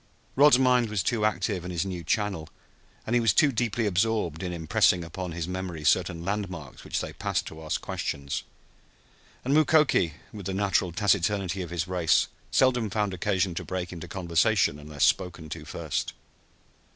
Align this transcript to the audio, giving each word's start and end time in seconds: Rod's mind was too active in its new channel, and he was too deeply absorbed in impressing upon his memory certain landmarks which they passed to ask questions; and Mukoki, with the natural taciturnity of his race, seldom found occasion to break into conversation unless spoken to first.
Rod's 0.35 0.57
mind 0.57 0.89
was 0.89 1.03
too 1.03 1.25
active 1.25 1.63
in 1.63 1.71
its 1.71 1.85
new 1.85 2.03
channel, 2.03 2.49
and 3.05 3.13
he 3.15 3.19
was 3.19 3.33
too 3.35 3.51
deeply 3.51 3.85
absorbed 3.85 4.41
in 4.41 4.51
impressing 4.51 5.03
upon 5.03 5.31
his 5.31 5.47
memory 5.47 5.83
certain 5.83 6.25
landmarks 6.25 6.83
which 6.83 7.01
they 7.01 7.13
passed 7.13 7.45
to 7.45 7.61
ask 7.61 7.81
questions; 7.81 8.41
and 9.45 9.53
Mukoki, 9.53 10.15
with 10.33 10.47
the 10.47 10.55
natural 10.55 10.91
taciturnity 10.91 11.61
of 11.61 11.69
his 11.69 11.87
race, 11.87 12.29
seldom 12.49 12.89
found 12.89 13.13
occasion 13.13 13.53
to 13.53 13.63
break 13.63 13.93
into 13.93 14.07
conversation 14.07 14.79
unless 14.79 15.03
spoken 15.03 15.49
to 15.49 15.65
first. 15.65 16.13